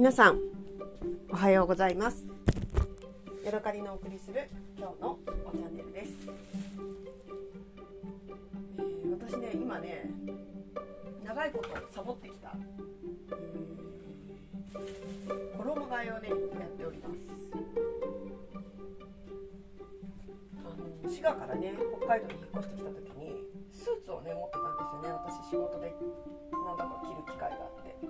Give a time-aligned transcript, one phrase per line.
[0.00, 0.40] 皆さん
[1.28, 2.24] おはようございます。
[3.44, 6.12] ヤドカリのお送りする今日のおチャンネルです、
[8.78, 10.08] えー、私ね今ね
[11.22, 17.20] 長いことサボってきた、えー、衣替えをねやっております。
[20.64, 20.70] あ
[21.04, 23.36] の滋賀からね北海道に引っ越してきた時に
[23.70, 25.92] スーツをね持ってたんですよね私仕事で。
[26.52, 28.00] 何だか着る機会があって。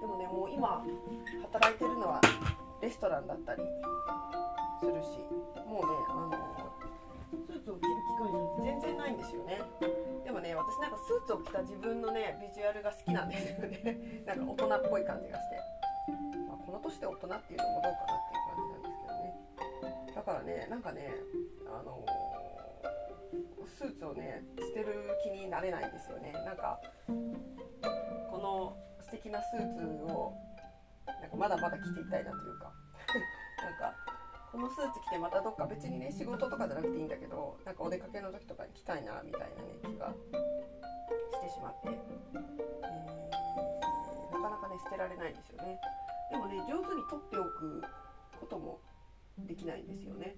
[0.00, 0.84] でもねもう今
[1.40, 2.20] 働いてるのは
[2.82, 3.62] レストランだったり
[4.78, 5.16] するし
[5.64, 6.36] もうねあの
[7.48, 7.88] スーツを着る
[8.60, 9.62] 機会全然ないんですよね。
[10.22, 14.20] でもね私なんかスーツを着た自分のねビジュアルが好きなんですよね。
[14.28, 15.56] なんか大人っぽい感じがして、
[16.44, 20.12] まあ、この年で大人っていうのもどうかなっていう感じなんですけどね。
[20.14, 21.08] だからねなんかね
[21.72, 22.04] あの
[23.66, 26.32] スーツをね捨てる気になれないんですよね。
[26.32, 26.78] なんか
[28.30, 30.49] この素敵なスーツを
[31.06, 32.72] なんかまだまだ着ていたいなというか。
[33.62, 33.94] なんか
[34.50, 40.12] このスーツ着てまたどっか別にね仕事とかじゃなくていいんだけどなんかお出かけの時とかに着たいなみたいなね気が
[41.30, 45.80] してしまって、えー、なかなかね捨てられないんですよね。
[46.30, 47.82] でもね上手に取っておく
[48.40, 48.80] ことも
[49.38, 50.34] できないんですよね。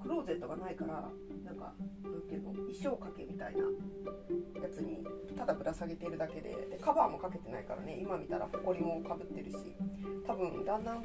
[0.00, 1.08] クローゼットがないから
[1.44, 3.62] なんかなんていうの衣装掛けみたいな
[4.62, 5.04] やつに
[5.36, 9.56] ただぶら下げてるだけででカバーもかけてないからね今見たらホコリもかぶってるし
[10.26, 11.00] 多分だんだんあ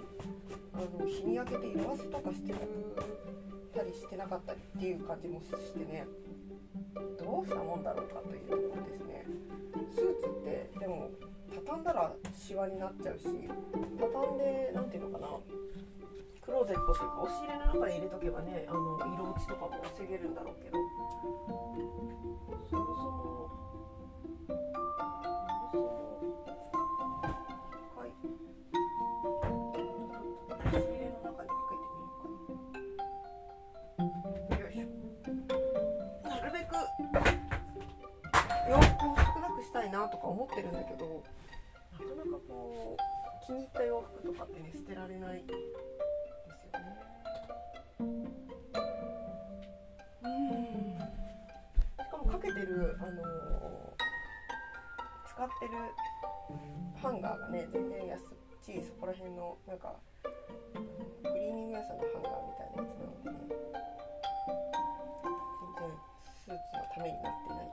[1.00, 2.59] の日に焼けて色あせとかしてる
[3.78, 6.05] たりしてなかったりっていう感じもしてね
[7.20, 9.25] どうしたもんだろうかというところですね。
[9.94, 11.09] スーツってでも
[11.53, 13.25] 畳んだらシワになっちゃうし
[14.00, 15.28] 畳んで何ていうのかな
[16.48, 20.78] クローゼットというか押し入れの中に入れとけばねあの色落ちとかも防げるんだろうけど。
[22.72, 23.52] そもそも
[28.00, 28.16] はい。
[30.72, 32.32] 押し入れの中にかけてみようか
[34.48, 34.58] な。
[34.58, 34.88] よいしょ。
[36.30, 36.72] なるべく
[38.72, 41.23] 洋服を少なくしたいなとか思ってるんだけど
[41.92, 45.43] なかなかこう気に入った洋服とかってね捨てられない。
[52.58, 54.00] けてる、あのー、
[55.30, 55.72] 使ってる
[57.02, 58.20] ハンガーがね全然安
[58.73, 63.46] いそこら辺のなんかクリーニング屋さんのハンガーみたいなやつなのでね
[65.62, 65.94] 全然
[66.34, 67.67] スーツのためになってない。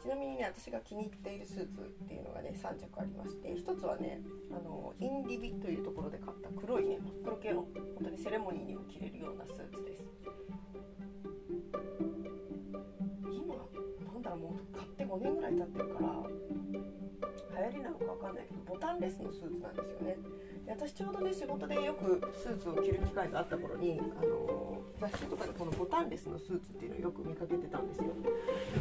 [0.00, 7.66] ちなみにね私が気に入っているスーツっていうのがね3着ありまして1つはねあのインディビというところで買った黒いね真っ黒系の
[7.98, 10.02] 本当にセレモニーにも着れるようなスーツです。
[15.08, 16.12] 5年ぐらい経ってるから
[17.58, 20.16] 流行りなのか分かんないけどボタンレスのスーツなんですよね。
[20.66, 28.12] で私ちょうどね仕事でよくスーツを着る機会があった頃に、あの雑誌とかでこのボタンレスのスーツっていうのをよく見かけてたんですよ。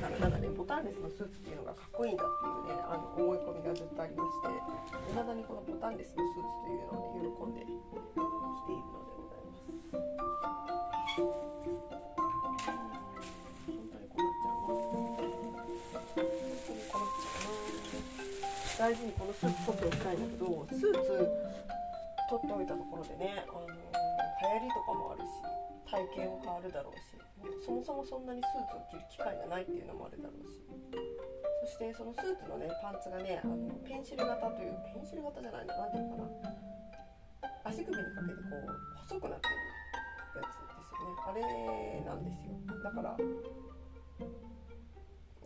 [0.02, 9.56] だからなんかねボタンレスのスーツっていうのがかっこいいんだっていうねあの思い込みがずっとありましていまだにこのボタンレスのスーツというのをね喜んで着ているのでございま
[12.14, 12.17] す。
[18.78, 21.10] 大事にこのスーツ取っておきたいんだけどスーツ
[22.30, 25.34] 取っておいたところでね、あの、流行りとかもあるし
[25.90, 27.18] 体型も変わるだろうし
[27.66, 30.62] そもそもそんなにスーツを着る機会がないっていうのもあるだろうし。
[31.66, 36.54] そしてそのスーツのねパンツがねあのペンシル型というペンシル型じゃないの何ていうのかな。
[37.66, 38.70] 足首にかけてこう
[39.10, 39.58] 細くなってる
[40.38, 41.18] やつですよね。
[41.26, 41.42] あれ
[42.06, 42.54] なんですよ。
[42.84, 43.18] だから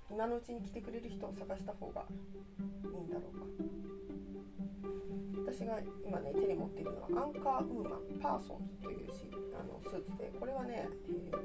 [0.09, 3.43] 今のうちに来てくれる人を探した方がいいんだろうか
[5.51, 11.43] 私が今ね手に持っているのはアンカーウーマンパーソンズというしあのスーツでこれはねえー、っとね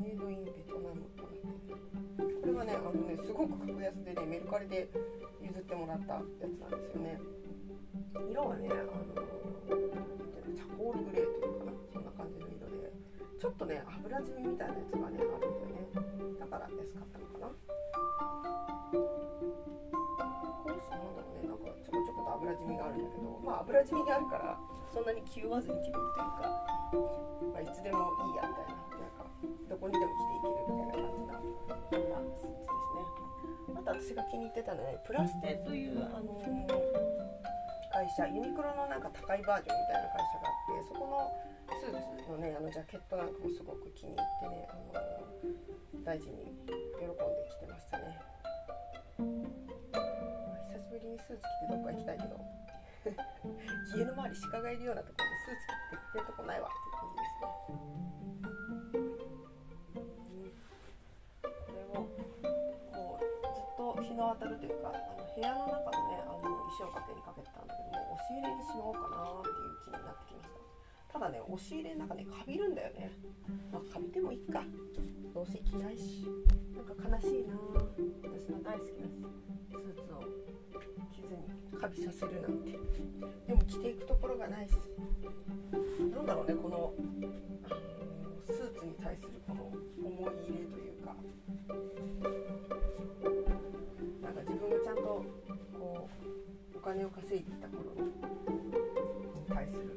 [0.00, 1.32] Made in Vietnam となっ
[1.66, 4.88] てるこれはねあのねすごく格安でねメルカリで
[5.42, 7.20] 譲ってもらったやつなんですよね
[8.30, 10.07] 色はねあの
[10.78, 12.94] チャコールグレーというかなそんな感じの色で
[13.34, 15.90] ちょっとね油染みみたいなやつがねあるんだよね
[16.38, 17.50] だから安かったのかな
[20.62, 24.54] 少しなんだろうねなんかちょこちょこと油染みがあるんだけどまあ油染みがあるから
[24.94, 26.46] そんなに気負わずに着れるというか、
[27.50, 29.26] まあ、いつでもいいやみたいななんか
[29.66, 31.42] どこにでも着ていけるみたいな感じな
[31.90, 37.47] そんなスーツですねあと私が気に入ってたのはねプラステというあのー
[37.98, 41.34] 会社ユニクロのなんか高いバージョンみたいな会社があってそこの
[41.66, 46.54] スーツのねあのジャケットなんかもすごく気に入ってね、あの大事に
[46.94, 47.18] 喜んで
[47.50, 48.22] 着てましたね。
[49.18, 52.38] 久しぶりにスーツ着てどっか行きたいけど。
[53.98, 57.58] 家の周り鹿がいるようなところでスーツ着て行ってるとこないわっていう感じですね。
[61.66, 62.06] これを
[62.94, 66.27] もうずっと日の当たるというかあの部屋の中のね
[66.78, 71.18] あの石を勝手にかけてたんだけども押し入れにしまおうかなっていう気になってきました。
[71.18, 73.10] ただね押し入れの中ねカビるんだよね。
[73.72, 74.62] まあカビてもいいか。
[75.34, 76.22] どうせ着ないし。
[76.78, 77.58] なんか悲しいな。
[78.22, 79.10] 私の大好きな
[79.74, 80.22] スーツを
[81.10, 82.78] 着ずにカビさせるなんて。
[83.46, 84.78] でも着ていくところがないし。
[86.14, 86.94] なんだろうねこの
[88.46, 89.66] スーツに対するこの
[89.98, 91.16] 思い入れというか。
[94.22, 95.02] なんか自分がちゃんと
[95.74, 96.17] こう
[96.88, 98.00] 金を稼いでいた頃に
[99.44, 99.92] 対する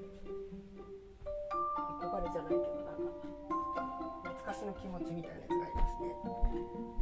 [2.03, 3.15] 憧れじゃないけどなんか
[4.27, 6.11] 懐かしの気持ちみたいなやつがありますね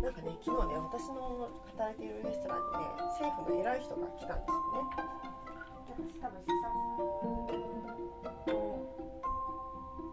[0.06, 4.86] なんかね昨日ね私の働いているレストランにね政府の偉い人が来たんですよね。
[5.90, 7.10] 私多分視察の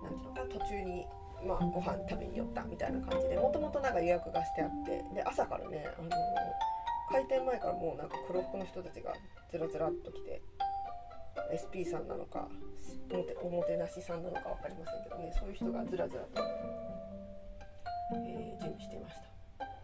[0.00, 1.04] なんていうのかな途中に
[1.44, 6.08] まあ、ご飯食べに寄ったみたいな感じでもともとなんか予約がしてあってで朝からね、あの
[7.10, 9.12] 開店前からもうなんか黒服の人たちが
[9.50, 10.42] ずらずらっと来て
[11.52, 12.48] SP さんなのか
[13.42, 15.32] おもてなしさんなのか分かりませんけどね。
[15.38, 16.42] そういう人がずらずらと、
[18.26, 19.22] えー準備していました。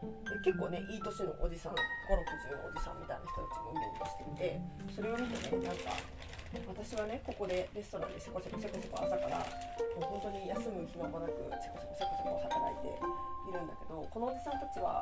[0.02, 1.78] で結構ねいい年のおじさん560
[2.58, 4.60] のおじさんみたいな人たちも準備していて。
[4.90, 5.94] それを見てねなんか
[6.68, 12.92] 私はねここでレストランでせこせこせこせこ朝からもう本当に休む暇もなくせこせこせこせこ働いて
[13.48, 15.00] いるんだけどこのおじさんたちは、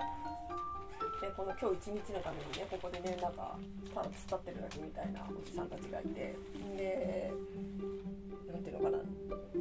[1.37, 3.57] この今日一日のためにねここでねなんか
[3.95, 6.37] ただ突っ立ってるだけみたいなおじさんたちがいて。
[6.77, 7.33] で
[8.53, 8.99] なんていうのかな。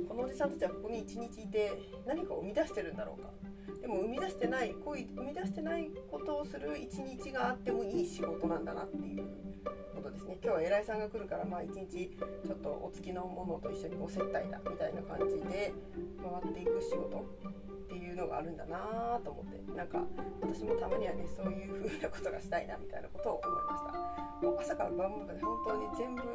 [0.08, 1.72] このおじさんたちはここに一日いて
[2.08, 3.30] 何かを生み出してるんだろうか。
[3.82, 9.24] でも生み出してないこういう生み出してないことをする一日があってもいい仕事なんだなっていう。
[9.96, 10.38] ことですね。
[10.42, 12.10] 今日は偉いさんが来るからまあ一日
[12.46, 15.74] ちょっとお付きのものと一緒にお接待だみたいな感じで
[16.42, 17.26] 回っていく仕事。
[17.90, 20.06] っていうのがあるんだなと思ってなんか
[20.46, 23.90] 私もたまにはねそういう風なことがしたいなみたいなことを思いました。
[24.46, 26.28] もう朝から晩まで本当に全部う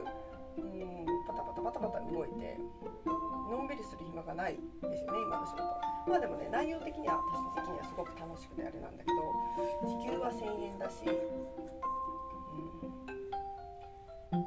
[0.60, 2.58] んパタパタパタパタ動いて
[3.06, 4.62] のんびりする暇がないで
[4.98, 5.62] すよね今の仕事。
[6.10, 9.22] まあでもね内容的には私的にはすごく楽しくてあれなんだけど
[9.86, 11.10] 時給は1000円だし、う
[14.36, 14.44] ん、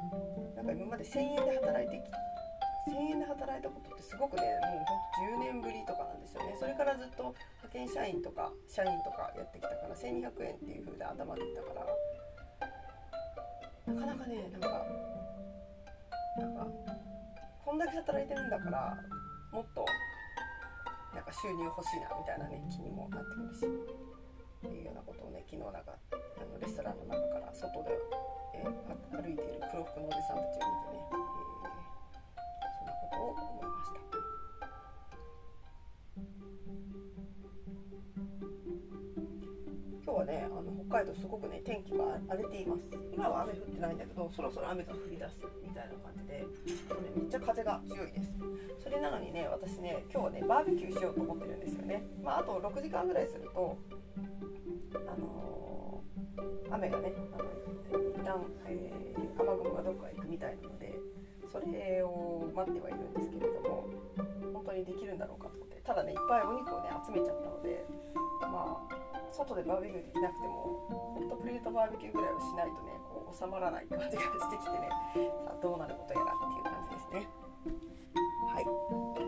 [0.54, 2.10] なんか今まで1000円で働いてき
[2.88, 6.56] 1000円で働いたことってすごくねもうほんと10年ぶりとかなんですよね。
[6.58, 11.86] それからずっと派遣社員とか社員とかやってきたから1200円っていう風で頭できたから。
[13.88, 14.68] なかなかねなんか
[16.38, 16.66] なんか
[17.64, 18.96] こんだけ働いてるんだから
[19.50, 19.84] もっと
[21.14, 24.08] なんか収入欲しいなみたいなね気にもなってくるし。
[24.58, 27.94] っていうようなことをね昨日なんかあのレストランの中から外で、
[28.54, 31.77] えー歩いている黒服のおじさんたちを見てね、えー
[33.10, 33.98] ことを思いました。
[40.04, 42.82] 今日はねあの北海道すごくね天気が荒れています。
[43.12, 46.44] 今は雨降ってないんだけどそろそろ雨が降り出すみたいな感じで
[46.88, 48.32] これめっちゃ風が強いです。
[48.82, 52.02] それなのにね私ね今日はねバーベキューしようと思ってるんですよね。
[52.22, 53.76] まああと6時間ぐらいすると
[54.94, 57.44] あのー雨がねあの
[58.14, 60.98] 一旦、えー雨雲がどっか行くみたいなので
[61.50, 61.97] それ
[62.58, 63.86] 待ってはいるんですけれども
[64.52, 67.84] 本当にできるんだろうかと思ってただねいっぱいお肉をね集めちゃったので
[68.50, 74.90] まあ外でバーベキューできなくてもホットプレートバーベキューぐらいはしないとねこう収まらない感じがしてきてね
[75.46, 77.28] さあどうなることやらっていう感じですね。
[78.48, 78.64] はい。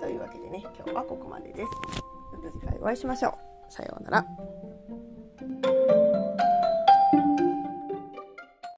[0.00, 1.70] というわけでね今日はここまでです。
[2.32, 3.30] また次回お会いしましょ
[3.68, 3.72] う。
[3.72, 5.79] さようなら。